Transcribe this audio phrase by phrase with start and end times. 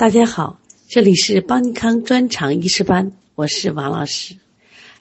[0.00, 0.58] 大家好，
[0.88, 4.34] 这里是邦尼康专场医师班，我是王老师。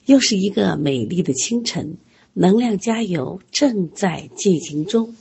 [0.06, 1.96] 又是一个美丽的清晨，
[2.34, 5.16] 能量加油正在进行中。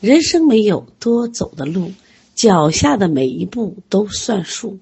[0.00, 1.90] 人生没有多走的路，
[2.36, 4.78] 脚下的每一步都算数。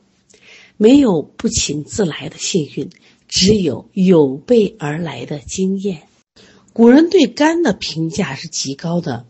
[0.76, 2.90] 没有不请自来的幸运，
[3.26, 6.02] 只有有备而来的经验。
[6.74, 9.24] 古人对肝的评价是极高的，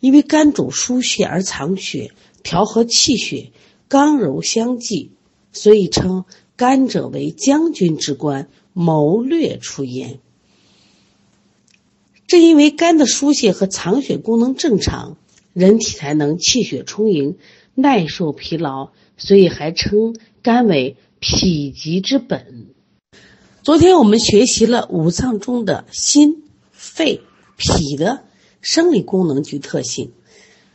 [0.00, 2.10] 因为肝主疏泄而藏血，
[2.42, 3.52] 调和气血。
[3.88, 5.12] 刚柔相济，
[5.52, 6.24] 所以称
[6.56, 10.18] 肝者为将军之官，谋略出焉。
[12.26, 15.16] 正因为肝的疏泄和藏血功能正常，
[15.52, 17.36] 人体才能气血充盈，
[17.74, 22.66] 耐受疲劳，所以还称肝为脾极之本。
[23.62, 26.42] 昨天我们学习了五脏中的心、
[26.72, 27.20] 肺、
[27.56, 28.24] 脾的
[28.60, 30.10] 生理功能及特性，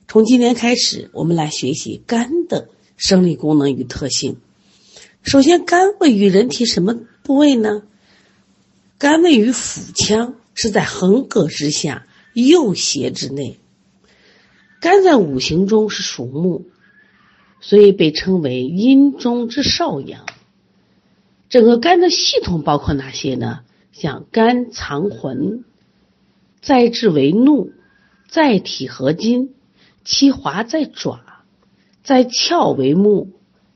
[0.07, 2.69] 从今天开始，我们来学习肝的。
[3.01, 4.37] 生理功能与特性。
[5.23, 7.81] 首先，肝位于人体什么部位呢？
[8.99, 13.57] 肝位于腹腔，是在横膈之下，右胁之内。
[14.79, 16.67] 肝在五行中是属木，
[17.59, 20.27] 所以被称为阴中之少阳。
[21.49, 23.61] 整个肝的系统包括哪些呢？
[23.91, 25.65] 像肝藏魂，
[26.61, 27.71] 在志为怒，
[28.29, 29.55] 在体合金，
[30.05, 31.30] 其华在爪。
[32.03, 33.29] 在窍为目，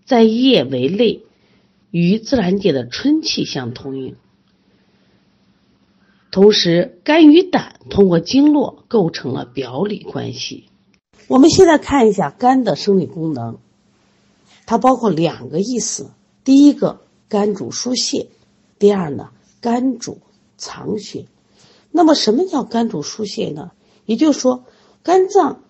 [0.05, 1.23] 在液为泪，
[1.91, 4.15] 与自然界的春气相通应。
[6.31, 10.65] 同时，肝与胆通过经络构成了表里关系。
[11.27, 13.59] 我们现在看一下肝的生理功能，
[14.65, 16.09] 它包括两个意思：
[16.43, 18.27] 第一个，肝主疏泄；
[18.79, 19.29] 第二呢，
[19.61, 20.19] 肝主
[20.57, 21.27] 藏血。
[21.91, 23.71] 那么，什么叫肝主疏泄呢？
[24.05, 24.65] 也就是说，
[25.03, 25.63] 肝脏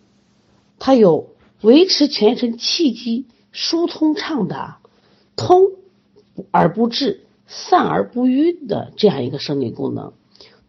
[0.80, 1.35] 它有。
[1.62, 4.80] 维持全身气机疏通畅达，
[5.36, 5.72] 通
[6.52, 10.14] 而不滞，散而不瘀的这样一个生理功能。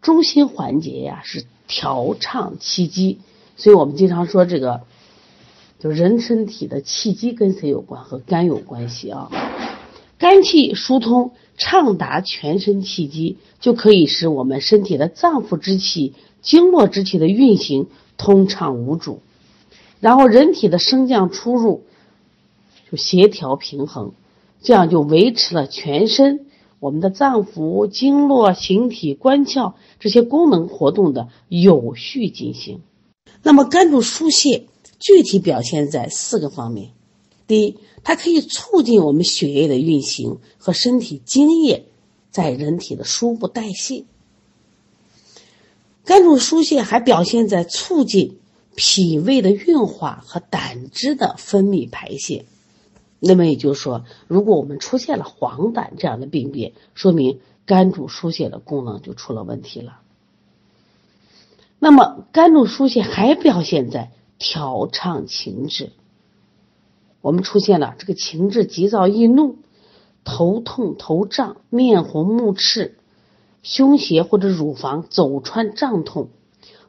[0.01, 3.19] 中心环节呀是调畅气机，
[3.57, 4.81] 所以我们经常说这个，
[5.79, 8.03] 就人身体的气机跟谁有关？
[8.03, 9.29] 和肝有关系啊。
[10.17, 17.87] 肝气疏通畅达全身气机，就可以使我们身体的脏腑之气、经络之气的运行
[18.17, 19.21] 通畅无阻。
[19.99, 21.83] 然后人体的升降出入
[22.89, 24.11] 就协调平衡，
[24.61, 26.45] 这样就维持了全身
[26.79, 32.81] 我们的脏腑、经络、形体、官窍这些功能活动的有序进行。
[33.41, 34.67] 那么肝主疏泄，
[34.99, 36.91] 具体表现在四个方面：
[37.47, 41.85] 第一，它可以促进我们血液的运行和身体精液
[42.29, 44.05] 在人体的输布代谢；
[46.05, 48.37] 肝主疏泄还表现在促进。
[48.79, 52.45] 脾胃的运化和胆汁的分泌排泄，
[53.19, 60.01] 那么也就是说，如果我们出现了黄疸这样的病变，说明肝主疏泄的功能就出了问题了。
[61.79, 65.91] 那么肝主疏泄还表现在调畅情志，
[67.21, 69.57] 我们出现了这个情志急躁易怒、
[70.23, 72.95] 头痛头胀、面红目赤、
[73.63, 76.29] 胸胁或者乳房走穿胀痛，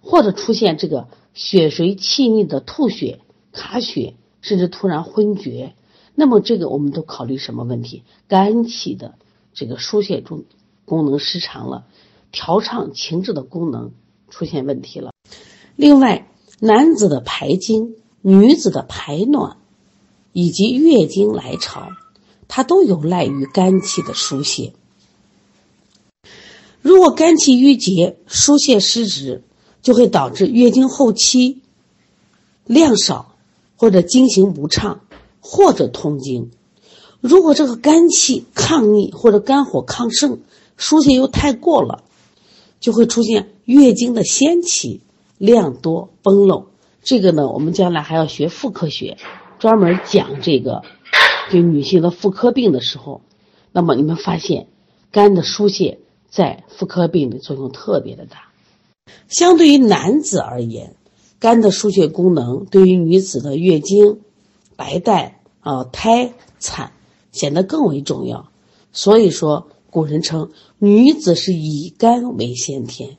[0.02, 1.08] 或者出现这个。
[1.34, 3.20] 血水气逆的吐血、
[3.52, 5.76] 卡血，甚至突然昏厥，
[6.16, 8.02] 那么这个我们都考虑什么问题？
[8.26, 9.14] 肝气的
[9.54, 10.42] 这个疏泄中
[10.84, 11.86] 功能失常了，
[12.32, 13.92] 调畅情志的功能
[14.28, 15.12] 出现问题了。
[15.76, 19.58] 另外，男子的排精、女子的排卵
[20.32, 21.88] 以及月经来潮，
[22.48, 24.72] 它都有赖于肝气的疏泄。
[26.82, 29.44] 如果肝气郁结、疏泄失职，
[29.88, 31.62] 就会导致月经后期
[32.66, 33.34] 量少，
[33.74, 35.00] 或者经行不畅，
[35.40, 36.50] 或者痛经。
[37.22, 40.40] 如果这个肝气抗逆或者肝火亢盛，
[40.76, 42.04] 疏泄又太过了，
[42.80, 45.00] 就会出现月经的先期
[45.38, 46.66] 量多崩漏。
[47.02, 49.16] 这个呢，我们将来还要学妇科学，
[49.58, 50.82] 专门讲这个，
[51.50, 53.22] 就女性的妇科病的时候，
[53.72, 54.66] 那么你们发现
[55.10, 55.98] 肝的疏泄
[56.28, 58.47] 在妇科病的作用特别的大。
[59.28, 60.94] 相对于男子而言，
[61.38, 64.20] 肝的疏泄功能对于女子的月经、
[64.76, 66.92] 白带啊、胎产
[67.30, 68.50] 显得更为重要。
[68.92, 73.18] 所以说，古人称女子是以肝为先天。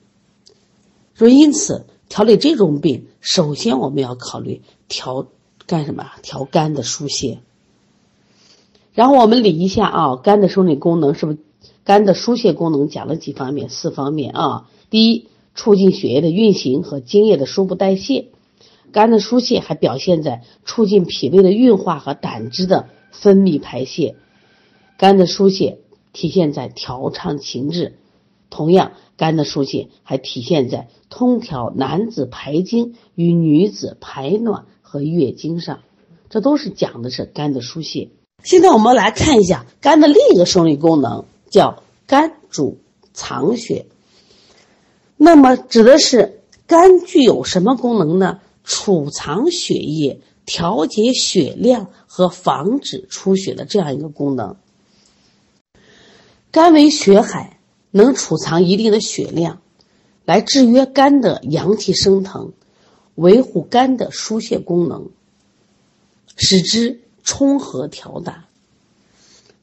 [1.14, 5.28] 说因此，调理这种病，首先我们要考虑调
[5.66, 6.12] 干什么？
[6.22, 7.40] 调肝的疏泄。
[8.94, 11.38] 然后我们理一下啊，肝的生理功能是不是？
[11.86, 13.70] 肝的疏泄功能讲了几方面？
[13.70, 14.70] 四方面啊。
[14.90, 15.29] 第一。
[15.60, 18.28] 促进血液的运行和精液的输布代谢，
[18.94, 24.16] 肝的疏泄还表现在促进脾胃的运化和胆汁的分泌排泄。
[24.98, 25.80] 肝的疏泄
[26.14, 27.98] 体现在调畅情志，
[28.50, 35.80] 同样，肝的疏泄还体现在通调男子排精与女子排卵和月经上。
[36.30, 38.08] 这都是讲的是肝的疏泄。
[38.46, 42.78] 现在我们来看一下肝的另一个生理功能，叫肝主
[43.12, 43.88] 藏血。
[45.22, 48.40] 那么指的是肝具有什么功能呢？
[48.64, 54.56] 储藏血液、调节血量和防止出血的这样一个功能。
[56.52, 57.60] 肝为血海，
[57.92, 59.62] 能储藏一定的血量，
[60.24, 62.54] 来制约肝的阳气升腾，
[63.16, 65.10] 维护肝的疏泄功能，
[66.38, 68.46] 使之充和调达。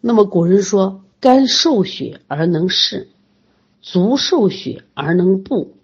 [0.03, 3.09] 那么古人说：“肝受血而能视，
[3.87, 5.77] 足受血而能步，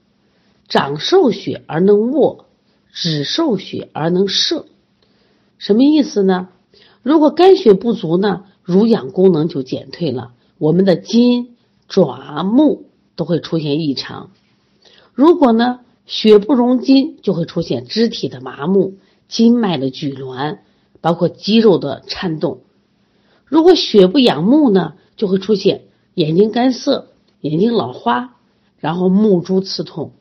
[0.66, 2.46] 掌受血而能握，
[2.92, 4.66] 指受血而能射。”
[5.56, 6.48] 什么意思呢？
[7.04, 10.32] 如果肝血不足呢，濡养功能就减退了。
[10.58, 11.54] 我们的筋、
[11.86, 14.30] 爪、目都会出现异常。
[15.14, 18.94] 如果呢，血不容筋，就会出现肢体的麻木、
[19.28, 20.58] 筋脉的拘挛，
[21.00, 22.62] 包括肌肉的颤动。
[23.44, 25.84] 如果血不养目呢，就会出现
[26.14, 27.11] 眼睛干涩、
[27.42, 28.36] 眼睛老花，
[28.78, 30.12] 然后目珠刺痛。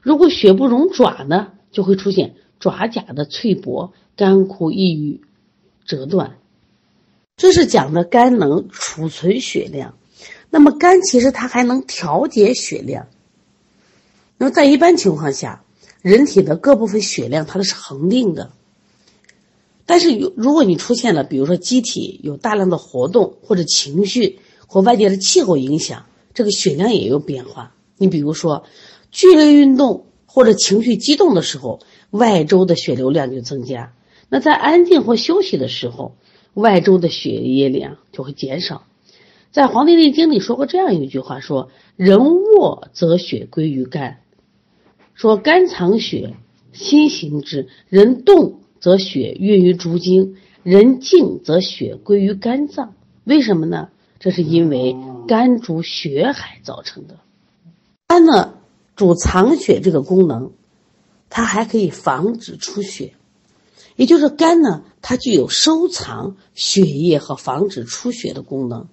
[0.00, 5.20] 如果血不容爪呢，就会出现爪甲的脆薄、干枯易于
[5.84, 6.38] 折断。
[7.36, 9.94] 这是讲的肝能储存血量，
[10.50, 13.08] 那么肝其实它还能调节血量。
[14.38, 15.64] 那么在一般情况下，
[16.00, 18.50] 人体的各部分血量它都是恒定的。
[19.84, 27.74] 但是有如果你出现了，比如说机体有大量的活动，或者情绪或外界的气候影响，这个血量也有变化。
[27.98, 28.64] 你比如说
[29.10, 31.80] 剧烈运动或者情绪激动的时候，
[32.10, 33.92] 外周的血流量就增加；
[34.28, 36.16] 那在安静或休息的时候，
[36.54, 38.84] 外周的血液量就会减少，
[39.50, 42.18] 在《黄帝内经》里说过这样一句话：说人
[42.58, 44.20] 卧则血归于肝，
[45.14, 46.34] 说肝藏血，
[46.72, 52.94] 心行之；人动则血运于足经，人静则血归于肝脏。
[53.24, 53.90] 为什么呢？
[54.22, 54.96] 这是因为
[55.26, 57.18] 肝主血海造成的。
[58.06, 58.54] 肝呢，
[58.94, 60.52] 主藏血这个功能，
[61.28, 63.14] 它还可以防止出血。
[63.96, 68.86] 也就是肝呢，它具有收藏血液和防止出血的功能。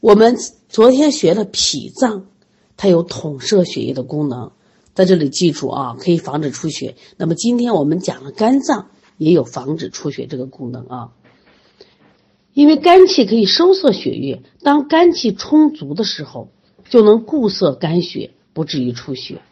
[0.00, 0.36] 我们
[0.68, 2.26] 昨天学了脾脏，
[2.76, 4.52] 它有统摄血液的功能，
[4.92, 6.94] 在这里记住啊，可以防止出血。
[7.16, 11.12] 那么今天我们讲了肝脏也有防止出血这个功能啊，
[12.54, 16.48] 因为肝气可以收缩血液，当肝气充足的时候，
[16.88, 19.42] 就能固涩肝血，不至于出血。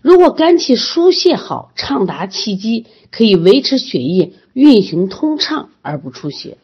[0.00, 6.58] 如果肝气疏泄好，畅达气机，可以维持血液运行通畅而不出血。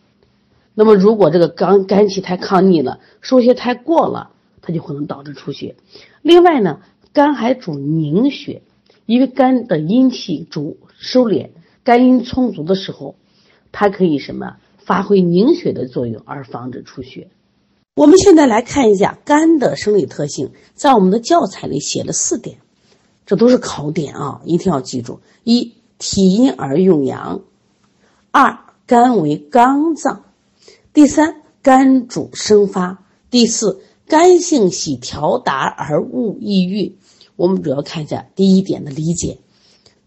[0.75, 4.31] 那么，如果这个肝肝气太抗逆了，疏泄太过了，
[4.63, 5.75] 它就可能导致出血。
[6.23, 6.81] 另外呢，
[7.13, 8.63] 肝还主凝血，
[9.05, 11.51] 因为肝的阴气主收敛，
[11.85, 13.17] 肝阴充足的时候，
[13.71, 17.29] 它可以什么发挥凝血的作用而防止出血。
[17.95, 22.59] 我们现在来看一下肝的生理特性，在我们的教材里写了四点。
[23.25, 27.43] 这都是考点啊，一定要记住：一、体阴而用阳；
[28.31, 30.25] 二、肝为刚脏；
[30.93, 36.97] 第三，肝主生发；第四，肝性喜调达而恶抑郁。
[37.37, 39.39] 我们主要看一下第一点的理解，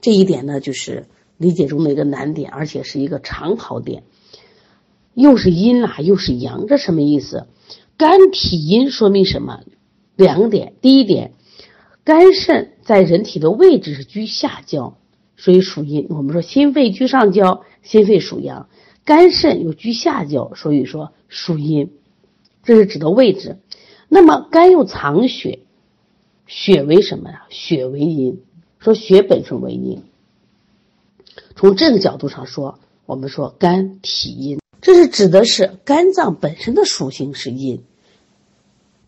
[0.01, 4.03] 这一点呢，就是理解中的一个难点，而且是一个常考点。
[5.15, 7.47] 又是阴啊，又是阳，这什么意思？
[7.97, 9.61] 肝体阴说明什么？
[10.15, 11.31] 两点，第一点。
[12.03, 14.97] 肝肾在人体的位置是居下焦，
[15.37, 16.05] 所以属阴。
[16.09, 18.67] 我们说心肺居上焦，心肺属阳；
[19.05, 21.93] 肝肾又居下焦，所以说属阴。
[22.63, 23.57] 这是指的位置。
[24.07, 25.59] 那么肝又藏血，
[26.45, 27.45] 血为什么呀？
[27.49, 28.41] 血为阴，
[28.77, 30.03] 说血本身为阴。
[31.55, 37.83] 从这个角度上说，我们说肝体阴，这是指的是肝脏本身的属性是阴，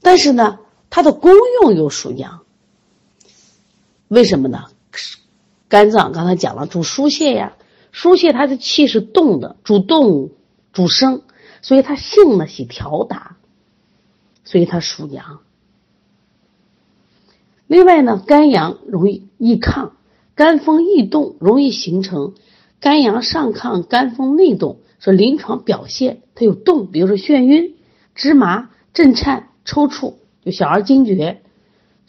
[0.02, 0.58] 但是呢，
[0.90, 1.32] 它的功
[1.62, 2.42] 用又属阳。
[4.08, 4.72] 为什么呢？
[5.68, 7.58] 肝脏刚才讲了，主疏泄呀，
[7.92, 10.32] 疏泄它的气是动的，主动
[10.74, 11.22] 主生，
[11.62, 13.38] 所以它性呢喜调达，
[14.46, 15.42] 所以它属阳。
[17.68, 19.92] 另外呢，肝阳容易易亢，
[20.34, 22.34] 肝风易动，容易形成
[22.80, 24.80] 肝阳上亢、肝风内动。
[25.00, 27.76] 说临床表现它有动，比如说眩晕、
[28.16, 31.42] 芝麻、震颤、抽搐，就小儿惊厥。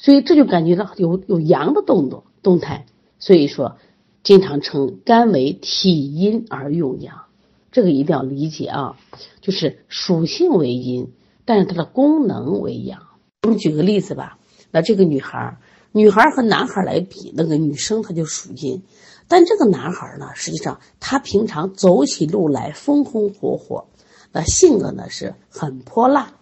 [0.00, 2.86] 所以这就感觉到有有阳的动作动态，
[3.18, 3.78] 所以说
[4.22, 7.24] 经常称肝为体阴而用阳，
[7.72, 8.96] 这个一定要理解啊，
[9.40, 11.08] 就是属性为阴，
[11.44, 13.02] 但是它的功能为阳。
[13.42, 14.38] 我们举个例子吧，
[14.70, 15.58] 那这个女孩，
[15.90, 18.82] 女孩和男孩来比，那个女生她就属阴，
[19.28, 23.84] 但这个男孩呢，实际上他平常走起路来风风火火，
[24.32, 26.32] 那性格呢是很泼辣，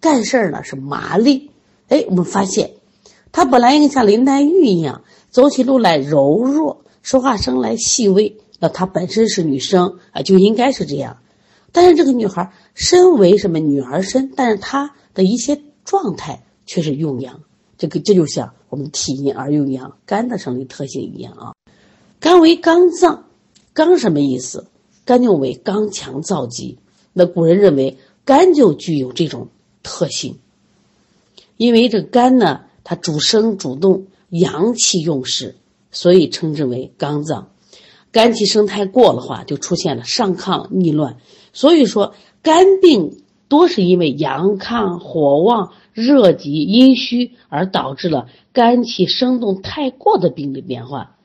[0.00, 1.50] 干事儿呢是麻利。
[1.88, 2.72] 哎，我们发现
[3.30, 8.36] 他本来应该像林黛玉一样，走起路来柔弱，说话声来细微。
[8.62, 11.16] 那她本身是女生啊，就应该是这样。
[11.72, 17.40] 但是这个女孩身为什么女儿身，但是她的一些状态却是用阳。
[17.78, 21.52] 这个这就像我们体阴而用阳，肝的生理特性一样啊。
[22.20, 23.24] 肝为刚脏，
[23.72, 24.66] 刚什么意思？
[25.06, 26.76] 肝就为刚强燥急。
[27.14, 27.96] 那古人认为
[28.26, 29.48] 肝就具有这种
[29.82, 30.38] 特性，
[31.56, 35.56] 因为这肝呢，它主生主动，阳气用事，
[35.90, 37.48] 所以称之为刚脏。
[38.12, 41.16] 肝气生太过的话，就出现了上亢逆乱。
[41.54, 51.16] 所以说，肝病多是因为阳亢、火旺、热急、阴虚而导致了肝气生动太过的病理变化。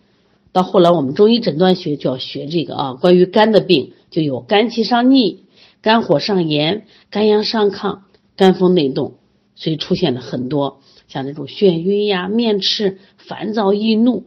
[0.55, 5.43] 到后来，我们中医诊断学就要学这个啊，关于肝的病就有肝气上逆、
[5.81, 7.99] 肝火上炎、肝阳上亢、
[8.37, 9.15] 肝风内动，
[9.57, 14.23] 所以出现了很多像那种眩晕呀、面赤、烦躁易怒。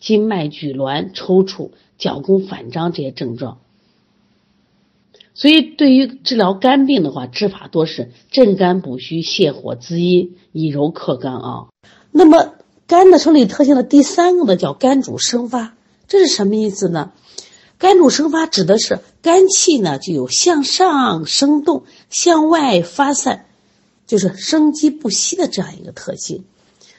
[0.00, 3.58] 筋脉拘挛、抽搐、脚弓反张这些症状，
[5.32, 11.68] 所以对于治疗肝病的话，治法多是镇肝补虚、泻火滋阴、以柔克刚啊。
[12.10, 12.54] 那么
[12.92, 15.72] 肝的生理特性的第三个呢，叫肝主生发，
[16.08, 17.12] 这是什么意思呢？
[17.78, 23.46] 肝主生发指的是肝气呢就有向上生动、向外发散，
[24.06, 26.44] 就是生机不息的这样一个特性。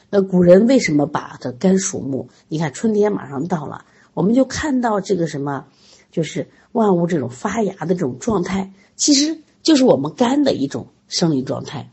[0.10, 2.28] 那古人为什么把这肝属木？
[2.48, 3.86] 你看春天马上到了，
[4.16, 5.66] 我们就看到这个什么，
[6.12, 11.92] 就是万物这种发芽的这种状态，其实就是我们肝的一种生理状态。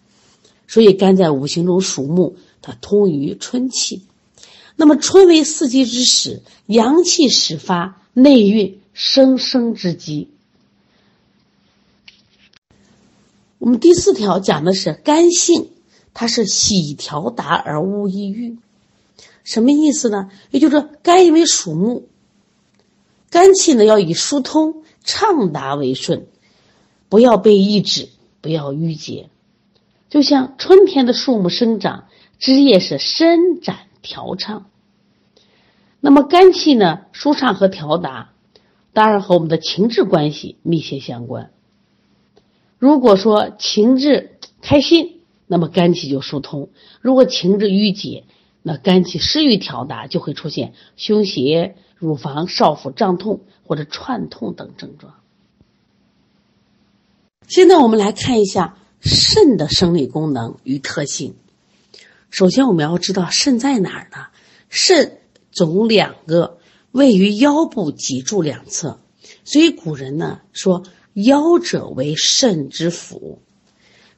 [0.66, 4.02] 所以肝在五行中属木，它通于春气。
[4.76, 10.28] 那么春为四季之始，阳气始发，内蕴生生之机。
[13.58, 15.70] 我们第四条讲的是肝性。
[16.12, 18.58] 它是喜调达而无抑郁，
[19.44, 20.28] 什么意思呢？
[20.50, 22.08] 也就是说，肝因为属木，
[23.30, 26.26] 肝气呢要以疏通畅达为顺，
[27.08, 28.08] 不要被抑制，
[28.40, 29.30] 不要郁结。
[30.10, 32.08] 就像春天的树木生长，
[32.40, 34.66] 枝叶是伸展调畅。
[36.00, 38.32] 那么肝气呢舒畅和调达，
[38.92, 41.52] 当然和我们的情志关系密切相关。
[42.78, 45.18] 如果说情志开心。
[45.52, 46.68] 那么肝气就疏通，
[47.00, 48.22] 如果情志郁结，
[48.62, 55.14] 那肝气失于调达，就会出现胸胁、乳房、少腹胀痛或者串痛等症状。
[57.48, 61.34] 现在我们来看一下肾的生理功能与特性。
[62.30, 64.28] 首先，我们要知道肾在哪儿呢？
[64.68, 65.18] 肾
[65.50, 66.58] 总两个，
[66.92, 69.00] 位于腰部脊柱两侧，
[69.44, 73.40] 所以古人呢说：“腰者为肾之府。”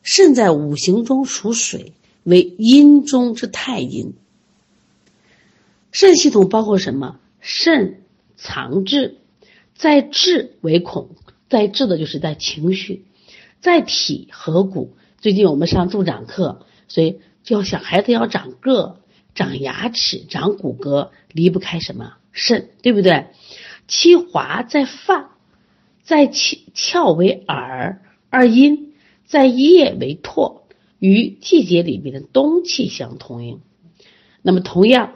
[0.04, 4.12] 肾在五行中属水，为阴中之太阴。
[5.90, 7.18] 肾系统包括什么？
[7.40, 8.02] 肾
[8.36, 9.16] 藏志，
[9.74, 11.10] 在志为恐，
[11.48, 13.04] 在志的就是在情绪，
[13.60, 14.92] 在体合谷。
[15.20, 19.00] 最近我们上助长课，所以就要想孩子要长个、
[19.34, 23.26] 长牙齿、长骨骼，离不开什么肾，对不对？
[23.86, 25.36] 其华在发，
[26.02, 28.90] 在窍窍为耳，二阴。
[29.24, 30.60] 在叶为唾，
[30.98, 33.60] 与季节里面的冬气相通应。
[34.42, 35.14] 那么同样，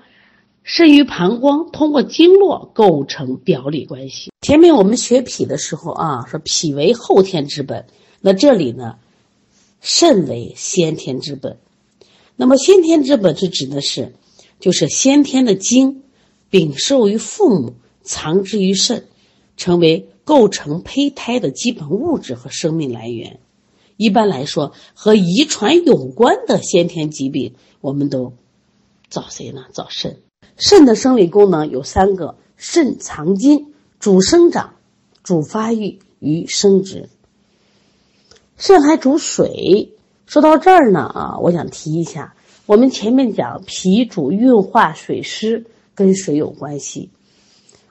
[0.63, 4.31] 肾与膀胱通过经络构成表里关系。
[4.41, 7.85] 前面我们学脾的时候啊，说脾为后天之本，
[8.23, 8.97] 那这里呢，
[9.83, 11.59] 肾为先天之本。
[12.37, 14.15] 那么先天之本是指的是，
[14.61, 16.03] 就是先天的精，
[16.51, 19.07] 禀受于父母，藏之于肾，
[19.57, 23.41] 成为构成胚胎的基本物质和生命来源。
[23.97, 28.35] 一般来说，和遗传有关的先天疾病，我们都
[29.09, 29.65] 找谁呢？
[29.73, 30.19] 找肾。
[30.59, 34.77] 肾的生理功能有三个：肾藏精，主生长，
[35.23, 37.09] 主发育与生殖。
[38.59, 39.96] 肾还主水。
[40.27, 42.35] 说到这儿呢，啊，我想提一下，
[42.67, 45.65] 我们前面讲脾主运化水湿，
[45.95, 47.11] 跟水有关系。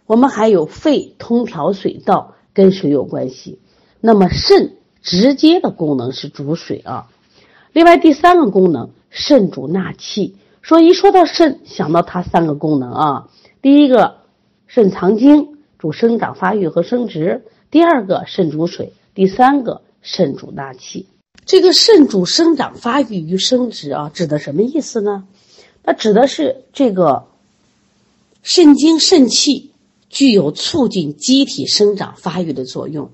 [0.05, 3.59] 我们还有肺通调水道，跟水有关系。
[3.99, 4.73] 那么肾。
[5.07, 7.11] 直接的功能是主水啊，
[7.73, 10.35] 另外第三个功能，肾主纳气。
[10.63, 13.29] 说一说到肾，想到它三个功能啊，
[13.61, 14.15] 第一个，
[14.65, 21.05] 肾藏精，主生长发育和生殖；第二个肾主水，第三个肾主纳气。
[21.45, 25.27] 这个肾主生长发育与生殖啊，指的什么意思呢？
[25.83, 27.27] 那指的是这个
[28.41, 29.71] 肾精肾气
[30.09, 33.11] 具有促进机体生长发育的作用。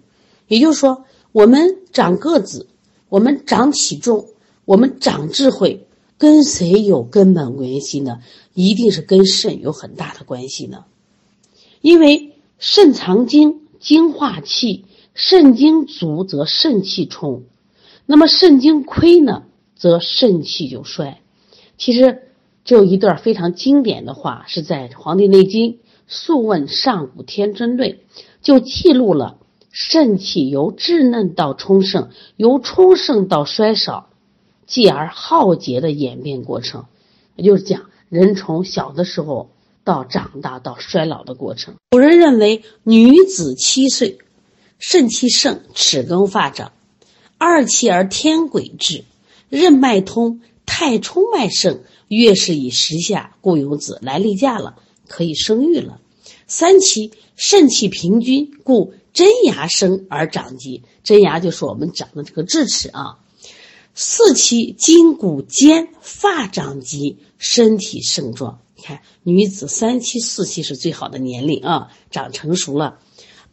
[0.47, 2.67] 也就是说，我们长个子，
[3.09, 4.27] 我们长体重，
[4.63, 5.85] 我们长智慧，
[6.17, 8.19] 跟谁有根本关系呢？
[8.53, 10.85] 一定是跟肾有很大的关系呢。
[11.81, 17.43] 因为肾藏精，精化气，肾精足则肾气充。
[18.11, 21.21] 那么肾精亏呢，则肾气就衰。
[21.77, 22.23] 其实，
[22.65, 25.71] 这有一段非常经典的话，是在《黄帝内经·
[26.07, 27.89] 素问·上古天真论》，
[28.41, 29.37] 就记录了
[29.69, 34.09] 肾气由稚嫩到充盛，由充盛到衰少，
[34.65, 36.83] 继而耗竭的演变过程。
[37.37, 39.51] 也就是讲，人从小的时候
[39.85, 41.75] 到长大到衰老的过程。
[41.91, 44.17] 古人认为，女子七岁，
[44.79, 46.73] 肾气盛，齿更发长。
[47.43, 49.03] 二气而天癸至，
[49.49, 54.75] 任脉通，太冲脉盛，月事以时下，故有子来例假了，
[55.07, 55.99] 可以生育了。
[56.45, 60.83] 三期肾气平均，故真牙生而长疾。
[61.03, 63.17] 真牙就是我们长的这个智齿啊。
[63.95, 68.59] 四期筋骨坚，发长肌，身体盛壮。
[68.75, 72.99] 你看，女子三期、四期是最好的年龄啊，长成熟了。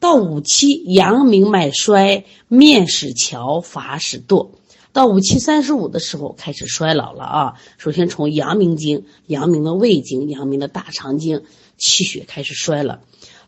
[0.00, 4.50] 到五期，阳明脉衰，面始憔，发始堕。
[4.92, 7.54] 到五七三十五的时候，开始衰老了啊。
[7.78, 11.42] 首先从阳明经、阳明的胃经、阳明的大肠经，
[11.76, 13.00] 气血开始衰了。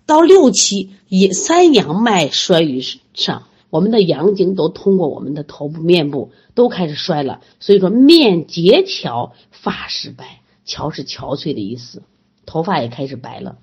[0.06, 2.82] 到六期，以三阳脉衰于
[3.14, 7.40] 上，我们的阳经都通过我们的头部、面部都开始衰了。
[7.60, 10.40] 所以说，面结憔，发始白。
[10.66, 12.02] 憔是憔悴的意思，
[12.44, 13.58] 头发也开始白了。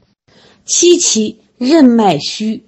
[0.65, 2.63] 七期，任脉虚。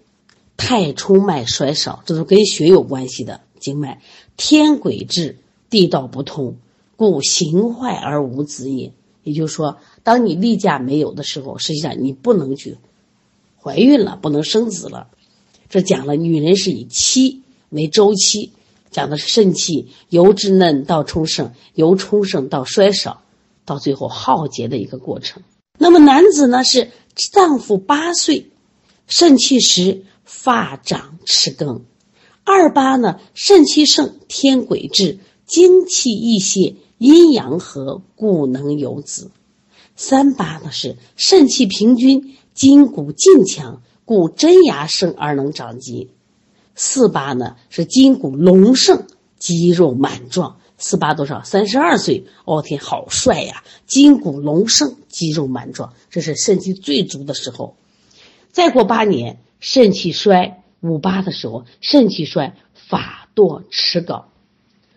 [0.60, 4.02] 太冲脉衰少，这都跟血有关系的经脉。
[4.36, 5.38] 天癸至，
[5.70, 6.58] 地道不通，
[6.98, 8.92] 故形坏而无子也。
[9.24, 12.78] 也就是说，当你例假没有的时候，实际上你不能去
[13.62, 15.08] 怀孕了，不能生子了。
[15.70, 18.52] 这讲了，女人是以七为周期，
[18.92, 23.22] 讲的是肾气由稚嫩到充盛，由充盛到衰少，
[23.64, 25.42] 到最后耗竭的一个过程。
[25.78, 28.52] 那么男子呢，是脏腑八岁，
[29.08, 30.04] 肾气实。
[30.32, 31.86] 发长齿更，
[32.44, 33.20] 二八呢？
[33.34, 39.32] 肾气盛，天癸至，精气溢泄，阴阳和，故能有子。
[39.96, 46.12] 三八呢是肾气平均，筋骨劲强，故真牙生而能长肌。
[46.76, 49.08] 四八呢是筋骨隆盛，
[49.40, 50.58] 肌肉满壮。
[50.78, 51.42] 四八多少？
[51.44, 52.28] 三十二岁。
[52.46, 53.64] 哦天，好帅呀！
[53.88, 57.76] 筋骨隆盛，肌肉满壮，这是肾气最足的时候。
[58.52, 59.40] 再过八年。
[59.60, 64.26] 肾气衰，五八的时候，肾气衰，法堕齿槁；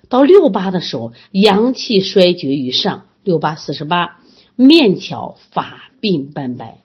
[0.08, 4.20] 到六八的时候，阳气衰绝于上，六八四十八，
[4.54, 6.78] 面巧，发鬓斑白；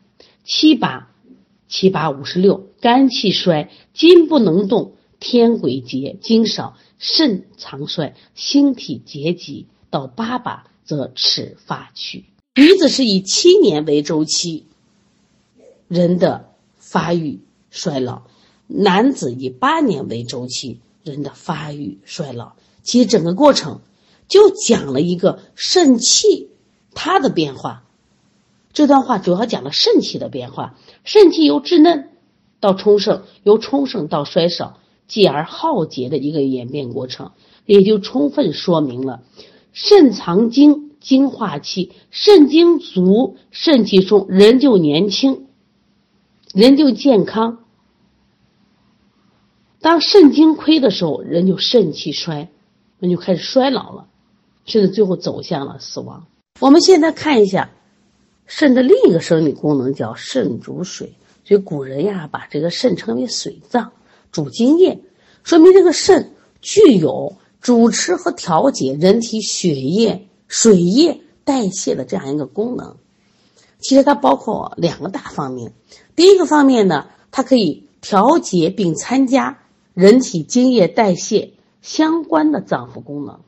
[0.44, 1.10] 七八，
[1.68, 12.26] 七八五十六，肝气衰，筋不能动，天癸竭，精少，肾藏衰，星体结集；到八八则齿发去。
[12.56, 14.66] 女子是以七年为周期，
[15.88, 17.42] 人的发育。
[17.70, 18.24] 衰老，
[18.68, 22.54] 男子以八年为周期，人的发育衰老，
[22.84, 23.82] 其实整个过程
[24.28, 26.50] 就讲了一个肾气
[26.94, 27.84] 它的变化。
[28.74, 32.10] 这段话主要讲了肾气的变化，肾气由稚嫩
[32.60, 37.32] 到充盛，由充盛到衰少，继而耗竭的一个演变过程，
[37.66, 39.24] 也就充分说明了
[39.74, 45.47] 肾藏精，精化气，肾精足，肾气充，人就年轻，
[46.58, 47.60] 人就健康。
[49.80, 52.50] 当肾精亏的时候，人就肾气衰，
[52.98, 54.08] 那就开始衰老了，
[54.66, 56.26] 甚至最后走向了死亡。
[56.60, 57.70] 我们现在看一下
[58.48, 61.14] 肾的另一个生理功能，叫肾主水。
[61.46, 63.92] 所以古人呀，把这个肾称为水脏，
[64.32, 65.00] 主津液，
[65.44, 72.98] 说明这个肾具有主持和调节人体血液、水液代谢的这样一个功能。
[73.80, 75.74] 其实它包括两个大方面，
[76.16, 79.60] 第一个方面呢，它可以调节并参加。
[79.94, 83.40] 人体精液代谢相关的脏腑功能，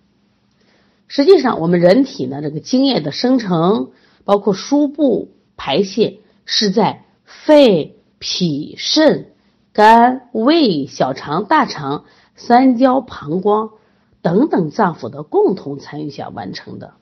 [1.05, 3.91] 实际上我们人体呢，这个精液的生成，
[4.25, 9.31] 包括输布、排泄，是在肺、脾、肾、
[9.73, 13.69] 肝、胃、小肠、大肠、三焦、膀胱
[14.23, 16.95] 等等脏腑的共同参与下完成的。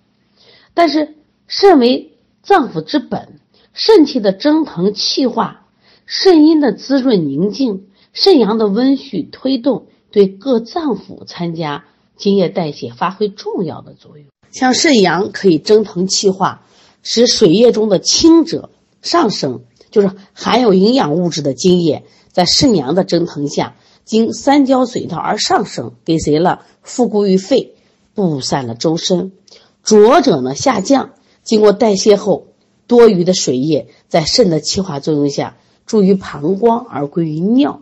[0.73, 1.15] 但是，
[1.47, 2.16] 肾为
[2.47, 3.41] 脏腑之本，
[3.73, 5.65] 肾气的蒸腾气化，
[6.05, 7.87] 肾阴的滋润宁静。
[8.13, 11.83] 肾阳的温煦推动，对各脏腑参加
[12.15, 14.27] 津液代谢发挥重要的作用。
[14.49, 16.63] 像肾阳可以蒸腾气化，
[17.03, 18.69] 使水液中的清者
[19.01, 26.61] 上升，就是含有营养物质的津液，在肾阳的蒸腾下，经三焦水道而上升，给谁了？
[26.81, 27.75] 复固于肺，
[28.13, 29.33] 布散了周身。
[29.83, 31.11] 浊者呢下降，
[31.47, 32.47] 经过代谢后，
[32.87, 35.55] 多余的水液在肾的气化作用下，
[35.85, 37.81] 注于膀胱而归于尿。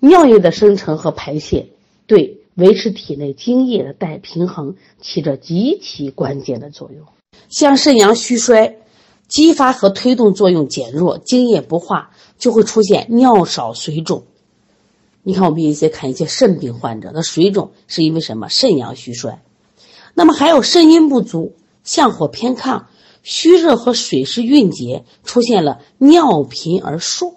[0.00, 1.68] 尿液的生成和排泄，
[2.08, 7.06] 对维持体内精液的代平衡起着极其关键的作用。
[7.48, 8.78] 像肾阳虚衰，
[9.28, 14.24] 激发和推动作用减弱，精液不化，就会出现尿少水肿。
[15.22, 18.48] 你看，我们一些看一些肾病患者，的水肿是因为什么？
[18.48, 19.40] 肾阳虚衰。
[20.14, 22.84] 那么还有肾阴不足、相火偏亢、
[23.22, 27.36] 虚热和水湿蕴结，出现了尿频而数。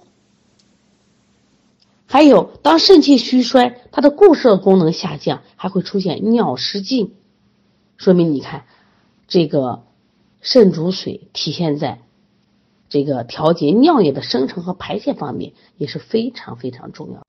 [2.08, 7.14] 还有当肾气虚衰，它的固摄功能下降，还会出现尿失禁，
[7.98, 8.66] 说明你看，
[9.28, 9.84] 这个
[10.42, 12.02] 肾主水，体现在
[12.90, 17.24] 这个调节尿液的生成和排泄方面也是非常非常重要。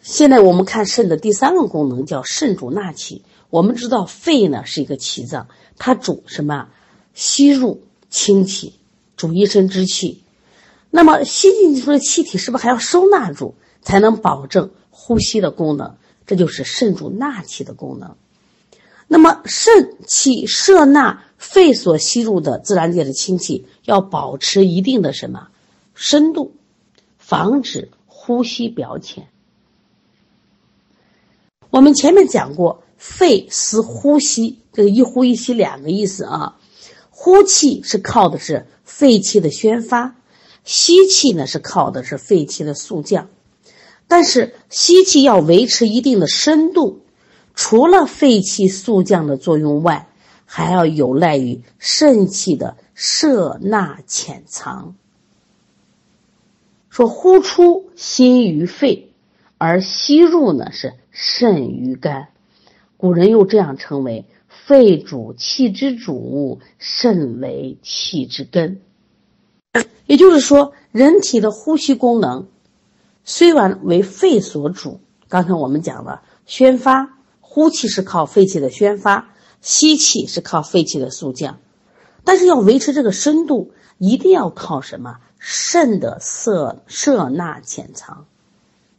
[0.00, 3.22] 现在我们看肾的第三个功能叫肾主纳气。
[3.50, 6.68] 我们知道肺呢是一个气脏，它主什么？
[7.14, 8.74] 吸入清气，
[9.16, 10.22] 主一身之气。
[10.90, 15.96] 那么吸进去的气体是不是还要收纳住，才能保证呼吸的功能？
[16.26, 18.16] 这就是肾主纳气的功能。
[19.06, 25.48] 那么肾气摄纳肺所吸入的自然界的清气，要保持一定的什么
[25.94, 26.54] 深度，
[27.18, 29.26] 防止呼吸表浅。
[31.70, 32.84] 我们前面讲过。
[32.98, 36.58] 肺司呼吸，这个一呼一吸两个意思啊。
[37.10, 40.16] 呼气是靠的是肺气的宣发，
[40.64, 43.28] 吸气呢是靠的是肺气的肃降。
[44.06, 47.00] 但是吸气要维持一定的深度，
[47.54, 50.08] 除了肺气肃降的作用外，
[50.44, 54.94] 还要有赖于肾气的摄纳潜藏。
[56.88, 59.12] 说呼出心于肺，
[59.58, 62.28] 而吸入呢是肾于肝。
[62.98, 64.26] 古人又这样称为
[64.66, 68.80] “肺主气之主，肾为气之根”。
[70.06, 72.48] 也就是说，人体的呼吸功能
[73.24, 81.60] 虽然为肺所主，刚才我们讲了，宣发呼气是靠肺气的宣发，吸气是靠肺气的肃降，
[82.24, 85.18] 但是要维持这个深度，一定要靠什么？
[85.38, 88.26] 肾的摄摄纳潜藏。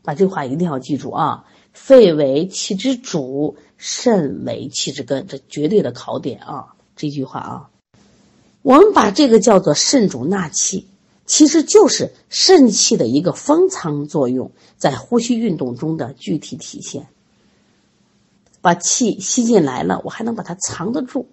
[0.03, 1.45] 把这话一定要记住啊！
[1.73, 3.57] 肺为气之主。
[3.81, 6.75] 肾为气之根，这绝对的考点啊！
[6.97, 7.69] 这句话啊，
[8.61, 10.85] 我们把这个叫做肾主纳气，
[11.25, 17.07] 其实就是肾气的一个封藏作用，在呼吸运动中的具体体现。
[18.59, 21.29] 把气吸进来了，我还能把它藏得住，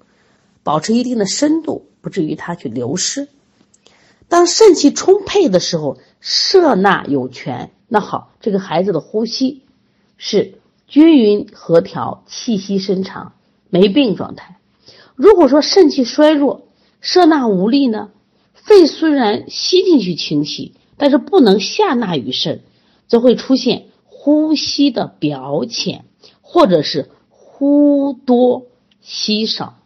[0.62, 3.26] 保持一定的深度，不至于它去流失。
[4.28, 9.64] 当肾气充沛的时候，摄纳有权，那好，这个孩子的呼吸
[10.16, 10.60] 是。
[10.86, 13.32] 均匀和调，气息深长，
[13.70, 14.58] 没病状态。
[15.16, 16.68] 如果说肾气衰弱，
[17.00, 18.10] 摄纳无力呢？
[18.54, 22.62] 肺虽然吸进去清气，但是不能下纳于肾，
[23.08, 26.04] 则会出现呼吸的表浅，
[26.40, 28.66] 或者是呼多
[29.00, 29.78] 吸少，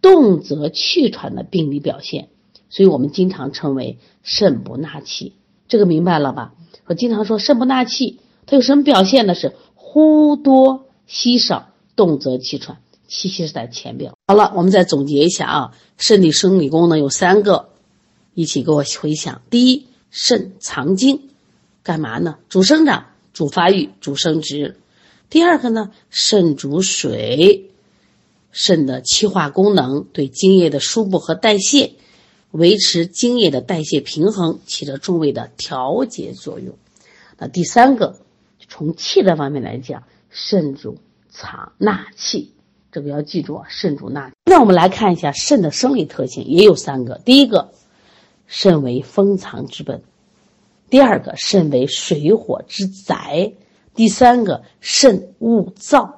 [0.00, 2.28] 动则气喘的病理表现。
[2.68, 5.34] 所以我们经常称为肾不纳气，
[5.68, 6.54] 这个明白了吧？
[6.86, 9.34] 我经常说肾不纳气，它有什么表现呢？
[9.34, 9.54] 是。
[9.92, 14.12] 呼多吸少，动则气喘，气息是在前边。
[14.28, 17.70] 好了，我们再总结一下啊，肾的生理功能有三个，
[18.34, 19.42] 一起给我回想。
[19.50, 21.30] 第一，肾藏精，
[21.82, 22.38] 干嘛呢？
[22.48, 24.76] 主生长、主发育、主生殖。
[25.28, 27.72] 第二个呢，肾主水，
[28.52, 31.94] 肾的气化功能对精液的输布和代谢，
[32.52, 36.76] 维持精液的代谢平衡，起着重位的调节作用。
[37.38, 38.20] 那第三个。
[38.70, 40.96] 从气的方面来讲，肾主
[41.28, 42.54] 藏纳气，
[42.92, 43.66] 这个要记住啊。
[43.68, 44.30] 肾主纳。
[44.44, 47.18] 那我们来看一下肾的生理特性，也有三个。
[47.24, 47.72] 第一个，
[48.46, 49.98] 肾为封藏之本；
[50.88, 53.54] 第二个，肾为水火之宅；
[53.94, 56.14] 第三个，肾勿燥。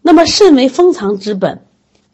[0.00, 1.62] 那么，肾为封藏之本，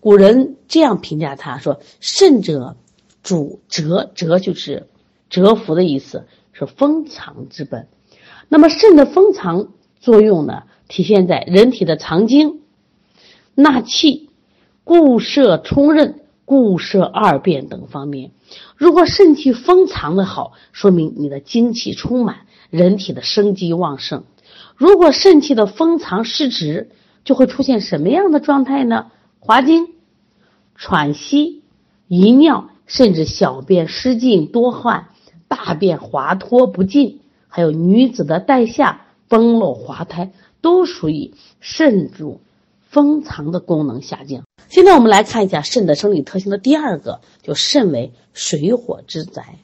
[0.00, 2.76] 古人这样评价它说：“肾者，
[3.22, 4.88] 主蛰，蛰就是
[5.30, 7.86] 蛰伏的意思，是封藏之本。”
[8.48, 9.68] 那么肾的封藏
[10.00, 12.60] 作用呢，体现在人体的藏精、
[13.54, 14.30] 纳气、
[14.84, 18.30] 固摄充任、固摄二便等方面。
[18.76, 24.24] 如果肾气封藏的好，说明你的精气充满，人体的生机旺盛。
[24.76, 26.90] 如果肾气的封藏失职，
[27.24, 29.10] 就会出现什么样的状态呢？
[29.40, 29.88] 滑精、
[30.74, 31.62] 喘息、
[32.06, 35.08] 遗尿，甚至小便失禁、多汗、
[35.48, 40.30] 大便滑脱不尽，还有女子的带下、崩漏、滑胎，
[40.60, 42.40] 都属于肾主
[42.88, 44.44] 封藏的功能下降。
[44.68, 49.58] 现在我们来看一下肾的生理特性的第二个，就肾为水火之宅。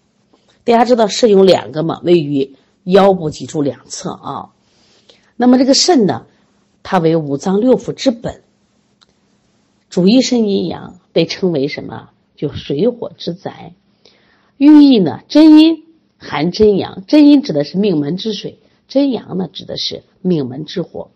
[0.64, 4.51] 大家知道肾有两个嘛，位于腰部脊柱两侧啊。
[5.37, 6.27] 那么这个肾呢，
[6.83, 8.42] 它为五脏六腑之本，
[9.90, 12.09] 主一身阴阳，被称为什么？
[12.35, 13.75] 就水火之宅。
[14.57, 15.84] 寓意呢，真阴
[16.24, 18.58] 含真阳，真阴指的是命门之水，
[18.88, 21.10] 真阳呢指的是命门之火。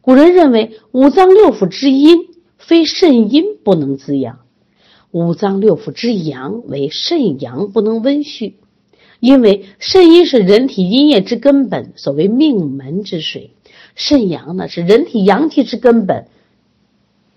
[0.00, 2.32] 古人认为五脏六腑之阴。
[2.56, 4.38] 非肾阴不能滋养，
[5.10, 8.54] 五脏六腑之阳为肾阳不能温煦，
[9.20, 13.50] 因为肾阴是人体阴液之根本，所谓命门之水；
[13.94, 16.28] 肾阳呢是人体阳气之根本，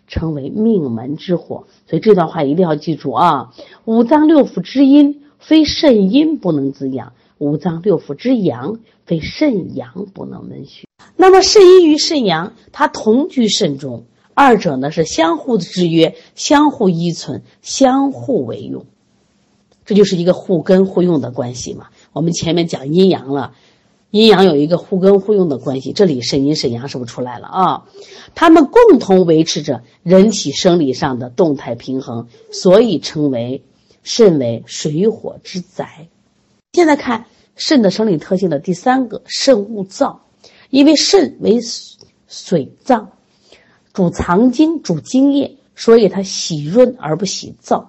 [0.08, 1.68] 称为命门之火。
[1.88, 3.54] 所以这段话一定要记住啊！
[3.84, 10.84] 五脏六腑之阴非肾阴不能滋养，五脏六腑之阳非肾阳不能温煦。
[11.16, 14.06] 那么肾阴与肾阳，它同居肾中。
[14.40, 18.86] 二者呢是相互制约，相互依存，相互为用，
[19.84, 21.88] 这就是一个互根互用的关系嘛。
[22.14, 23.54] 我们前面讲阴阳了，
[24.12, 27.86] 阴阳有一个互根互用的关系，这里肾阴肾阳是不是出来了啊？
[28.36, 33.64] 它们共同维持着人体生理上的动态平衡，所以称为
[34.08, 36.08] 肾为水火之宅。
[36.72, 37.26] 现在看
[37.58, 40.20] 肾的生理特性的第三个，肾勿燥，
[40.70, 41.60] 因为肾为
[42.26, 43.12] 水脏。
[43.92, 47.88] 主藏精，主精液，所以它喜润而不喜燥。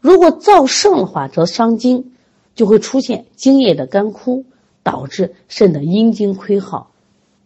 [0.00, 2.14] 如果燥盛的话，则伤精，
[2.56, 4.44] 就会出现精液的干枯，
[4.82, 6.90] 导致肾的阴精亏耗，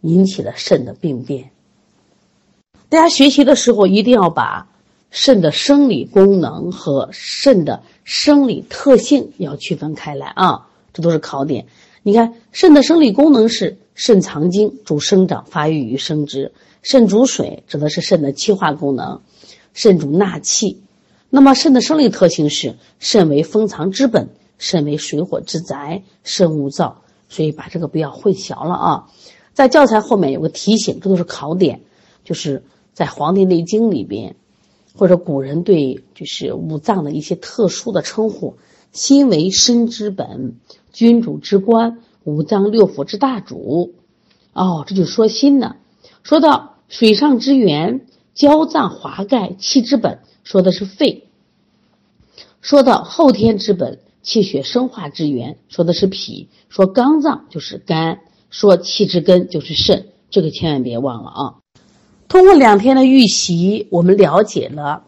[0.01, 1.51] 引起了肾的病变。
[2.89, 4.67] 大家学习的时候一定要把
[5.13, 11.67] 肾的生理功能和肾的生理特性要区分开来啊，这都是考点。
[12.01, 16.51] 你看，肾的生理功能是肾藏精，主生长发育与生殖。
[16.81, 19.21] 肾主水，指的是肾的气化功能；
[19.75, 20.81] 肾主纳气。
[21.29, 26.95] 那么肾的生理特性是肾为封藏之本，肾为水火之宅，肾勿燥。
[27.29, 29.07] 所以把这个不要混淆了啊！
[29.53, 31.81] 在教材后面有个提醒，这都是考点，
[32.23, 32.63] 就是
[32.95, 34.35] 在《黄帝内经》里边，
[34.93, 38.57] 或者古人对就是五脏的一些特殊的称呼：
[38.91, 40.55] 心为身之本，
[40.91, 43.93] 君主之官，五脏六腑之大主。
[44.53, 45.75] 哦，这就说心呢。
[46.23, 46.71] 说到。
[46.89, 51.23] 水上之源，焦脏华盖，气之本，说的是肺；
[52.61, 58.19] 说到后天之本，气血生化之源，说的是脾；说肝脏就是肝；
[58.51, 60.09] 说气之根就是肾。
[60.29, 61.62] 这个千万别忘了啊！
[62.33, 65.03] 通过两天的预习，我们了解了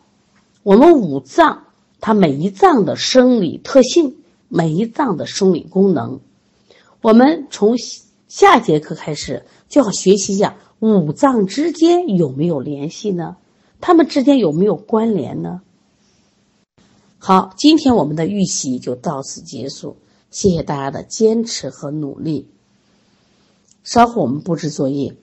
[0.61, 1.63] 我们五脏
[1.99, 6.19] 它每一脏的生理特性，每一脏的生理功能。
[7.01, 7.79] 我们从
[8.27, 10.55] 下节课开始就要学习一下。
[10.79, 13.37] 五脏之间有没有联系呢？
[13.81, 15.61] 它们之间有没有关联呢？
[17.17, 19.97] 好，今天我们的预习就到此结束，
[20.29, 22.47] 谢谢大家的坚持和努力。
[23.83, 25.15] 稍后我们布置作业。